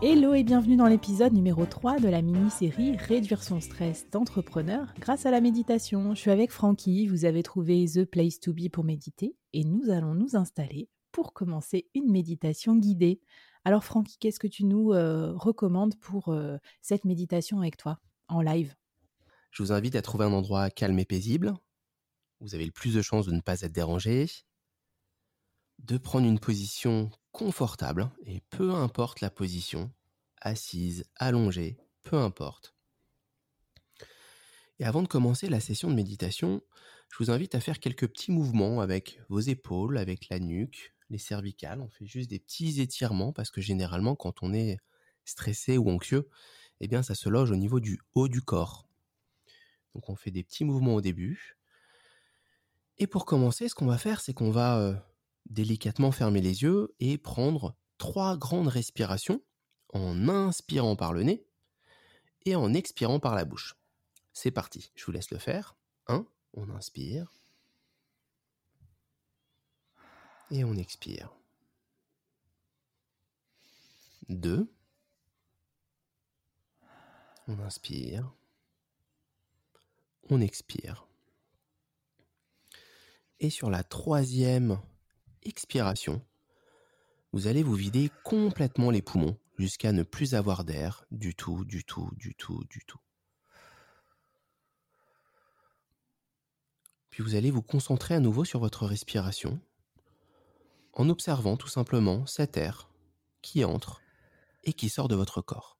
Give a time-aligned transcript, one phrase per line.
[0.00, 5.26] Hello et bienvenue dans l'épisode numéro 3 de la mini-série Réduire son stress d'entrepreneur grâce
[5.26, 6.14] à la méditation.
[6.14, 9.90] Je suis avec Francky, vous avez trouvé The Place to Be pour méditer et nous
[9.90, 13.20] allons nous installer pour commencer une méditation guidée.
[13.64, 18.40] Alors Francky, qu'est-ce que tu nous euh, recommandes pour euh, cette méditation avec toi en
[18.40, 18.76] live?
[19.50, 21.54] Je vous invite à trouver un endroit calme et paisible.
[22.40, 24.30] Vous avez le plus de chances de ne pas être dérangé,
[25.80, 29.92] de prendre une position confortable, et peu importe la position,
[30.40, 32.74] assise, allongée, peu importe.
[34.80, 36.62] Et avant de commencer la session de méditation,
[37.12, 41.18] je vous invite à faire quelques petits mouvements avec vos épaules, avec la nuque, les
[41.18, 41.80] cervicales.
[41.80, 44.78] On fait juste des petits étirements parce que généralement, quand on est
[45.24, 46.28] stressé ou anxieux,
[46.80, 48.88] eh bien, ça se loge au niveau du haut du corps.
[49.94, 51.56] Donc, on fait des petits mouvements au début.
[52.98, 54.94] Et pour commencer, ce qu'on va faire, c'est qu'on va euh,
[55.50, 59.42] délicatement fermer les yeux et prendre trois grandes respirations
[59.92, 61.46] en inspirant par le nez
[62.44, 63.76] et en expirant par la bouche.
[64.32, 65.76] C'est parti, je vous laisse le faire.
[66.06, 67.32] 1, on inspire.
[70.50, 71.34] Et on expire.
[74.28, 74.70] 2.
[77.48, 78.32] On inspire.
[80.30, 81.06] On expire.
[83.40, 84.80] Et sur la troisième
[85.42, 86.22] expiration,
[87.32, 91.84] vous allez vous vider complètement les poumons jusqu'à ne plus avoir d'air du tout, du
[91.84, 93.00] tout, du tout, du tout.
[97.10, 99.60] Puis vous allez vous concentrer à nouveau sur votre respiration
[100.92, 102.88] en observant tout simplement cet air
[103.42, 104.00] qui entre
[104.64, 105.78] et qui sort de votre corps.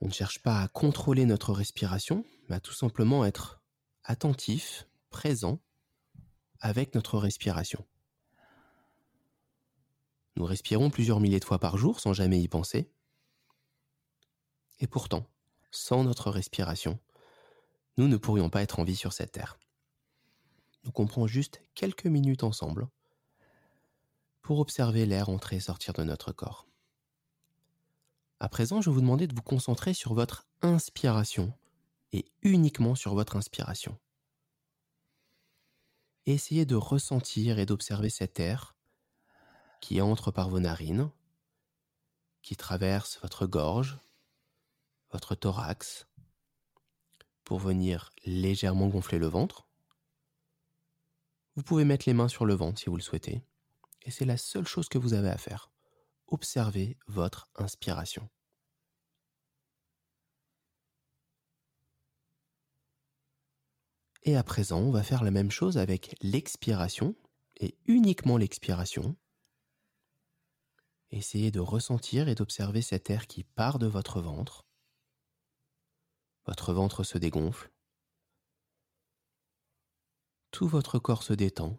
[0.00, 3.60] On ne cherche pas à contrôler notre respiration, mais à tout simplement être
[4.04, 5.60] attentif, présent
[6.60, 7.84] avec notre respiration.
[10.36, 12.90] Nous respirons plusieurs milliers de fois par jour sans jamais y penser.
[14.80, 15.26] Et pourtant,
[15.70, 16.98] sans notre respiration,
[17.96, 19.58] nous ne pourrions pas être en vie sur cette terre.
[20.84, 22.88] Donc on prend juste quelques minutes ensemble
[24.42, 26.68] pour observer l'air entrer et sortir de notre corps.
[28.40, 31.52] À présent, je vais vous demander de vous concentrer sur votre inspiration
[32.12, 33.98] et uniquement sur votre inspiration
[36.32, 38.74] essayez de ressentir et d'observer cet air
[39.80, 41.10] qui entre par vos narines,
[42.42, 43.98] qui traverse votre gorge,
[45.10, 46.06] votre thorax,
[47.44, 49.66] pour venir légèrement gonfler le ventre.
[51.54, 53.42] Vous pouvez mettre les mains sur le ventre si vous le souhaitez,
[54.02, 55.70] et c'est la seule chose que vous avez à faire.
[56.26, 58.28] Observez votre inspiration.
[64.28, 67.16] Et à présent, on va faire la même chose avec l'expiration,
[67.56, 69.16] et uniquement l'expiration.
[71.10, 74.66] Essayez de ressentir et d'observer cet air qui part de votre ventre.
[76.44, 77.72] Votre ventre se dégonfle.
[80.50, 81.78] Tout votre corps se détend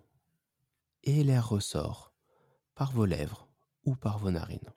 [1.03, 2.15] et l'air ressort
[2.73, 3.47] par vos lèvres
[3.83, 4.73] ou par vos narines.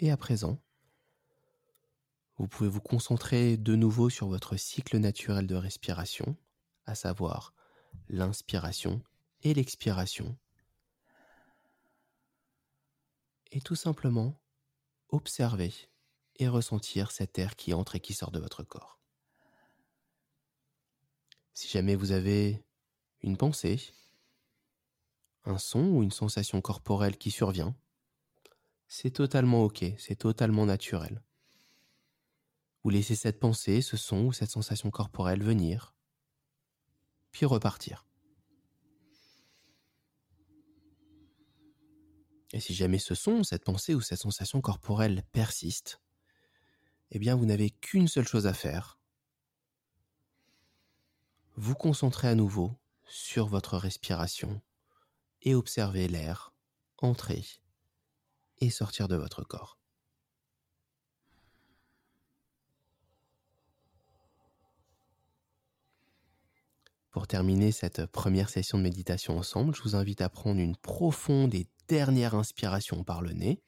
[0.00, 0.60] Et à présent,
[2.36, 6.36] vous pouvez vous concentrer de nouveau sur votre cycle naturel de respiration,
[6.86, 7.52] à savoir
[8.08, 9.02] l'inspiration
[9.42, 10.38] et l'expiration.
[13.50, 14.40] Et tout simplement
[15.08, 15.72] observer
[16.36, 19.00] et ressentir cet air qui entre et qui sort de votre corps.
[21.54, 22.62] Si jamais vous avez
[23.22, 23.80] une pensée,
[25.44, 27.74] un son ou une sensation corporelle qui survient,
[28.88, 31.22] c'est totalement ok, c'est totalement naturel.
[32.82, 35.94] Vous laissez cette pensée, ce son ou cette sensation corporelle venir,
[37.30, 38.06] puis repartir.
[42.54, 46.00] Et si jamais ce son, cette pensée ou cette sensation corporelle persiste,
[47.10, 48.98] eh bien vous n'avez qu'une seule chose à faire.
[51.56, 52.74] Vous concentrez à nouveau
[53.06, 54.62] sur votre respiration
[55.42, 56.54] et observez l'air
[56.98, 57.44] entrer
[58.60, 59.78] et sortir de votre corps.
[67.10, 71.54] Pour terminer cette première session de méditation ensemble, je vous invite à prendre une profonde
[71.54, 73.62] et dernière inspiration par le nez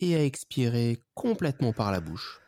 [0.00, 2.40] et à expirer complètement par la bouche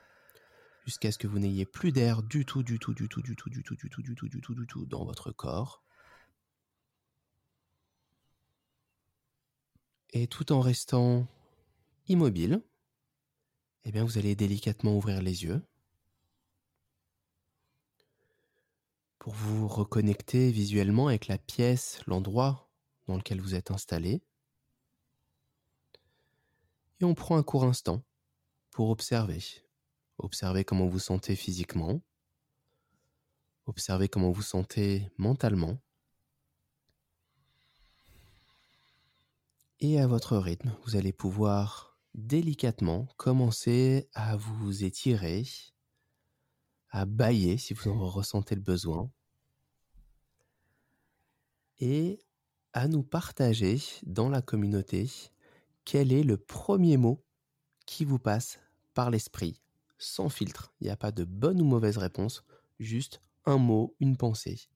[0.85, 3.49] jusqu'à ce que vous n'ayez plus d'air du tout, du tout, du tout, du tout,
[3.49, 5.83] du tout, du tout, du tout, du tout, du tout dans votre corps.
[10.13, 11.27] Et tout en restant
[12.09, 12.63] immobile,
[13.85, 15.63] eh bien, vous allez délicatement ouvrir les yeux
[19.19, 22.71] pour vous reconnecter visuellement avec la pièce, l'endroit
[23.07, 24.23] dans lequel vous êtes installé.
[27.01, 28.03] Et on prend un court instant
[28.71, 29.43] pour observer.
[30.19, 32.03] Observez comment vous sentez physiquement.
[33.67, 35.79] Observez comment vous sentez mentalement.
[39.83, 45.47] Et à votre rythme, vous allez pouvoir délicatement commencer à vous étirer,
[46.91, 49.11] à bailler si vous en ressentez le besoin,
[51.79, 52.21] et
[52.75, 55.09] à nous partager dans la communauté
[55.87, 57.25] quel est le premier mot
[57.87, 58.61] qui vous passe
[58.93, 59.63] par l'esprit,
[59.97, 60.75] sans filtre.
[60.83, 62.45] Il n'y a pas de bonne ou mauvaise réponse,
[62.81, 64.69] juste un mot, une pensée,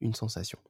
[0.00, 0.60] une sensation.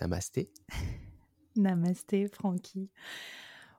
[0.00, 0.50] Namasté.
[1.56, 2.90] Namasté, Francky.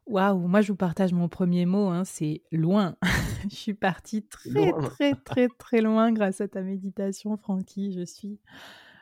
[0.07, 2.97] Waouh, moi je vous partage mon premier mot, hein, c'est loin.
[3.50, 7.94] je suis partie très très très très loin grâce à ta méditation, Francky.
[7.94, 8.39] Je suis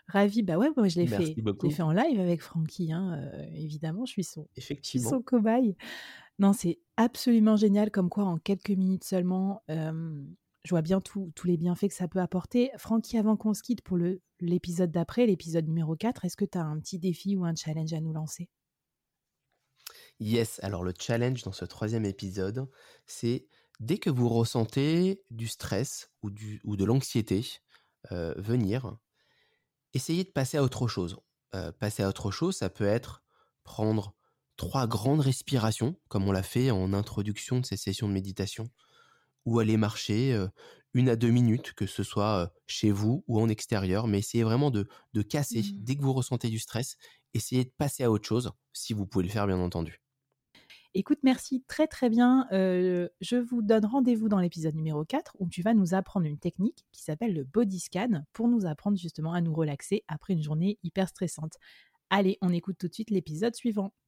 [0.07, 0.43] ravie.
[0.43, 1.35] Bah ouais, moi je l'ai fait,
[1.71, 5.03] fait en live avec Francky, hein, euh, évidemment, je suis son, Effectivement.
[5.03, 5.75] Je suis son cobaye.
[6.37, 9.61] Non, c'est absolument génial, comme quoi en quelques minutes seulement,
[10.63, 12.71] je vois bien tous les bienfaits que ça peut apporter.
[12.77, 13.97] Francky, avant qu'on se quitte pour
[14.39, 17.93] l'épisode d'après, l'épisode numéro 4, est-ce que tu as un petit défi ou un challenge
[17.93, 18.49] à nous lancer?
[20.19, 22.69] Yes, alors le challenge dans ce troisième épisode,
[23.05, 23.47] c'est
[23.79, 27.45] dès que vous ressentez du stress ou de l'anxiété
[28.11, 28.97] euh, venir,
[29.93, 31.17] essayez de passer à autre chose.
[31.55, 33.23] Euh, passer à autre chose, ça peut être
[33.63, 34.13] prendre
[34.57, 38.69] trois grandes respirations, comme on l'a fait en introduction de ces sessions de méditation,
[39.49, 40.47] ou aller marcher
[40.93, 44.71] une à deux minutes, que ce soit chez vous ou en extérieur, mais essayez vraiment
[44.71, 45.61] de, de casser.
[45.61, 45.83] Mmh.
[45.83, 46.97] Dès que vous ressentez du stress,
[47.33, 50.01] essayez de passer à autre chose, si vous pouvez le faire bien entendu.
[50.95, 52.47] Écoute, merci très très bien.
[52.51, 56.85] je vous donne rendez-vous dans l'épisode numéro 4 où tu vas nous apprendre une technique
[56.91, 60.79] qui s'appelle le body scan pour nous apprendre justement à nous relaxer après une journée
[60.83, 61.53] hyper stressante.
[62.09, 63.93] Allez, on écoute tout de suite l'épisode suivant.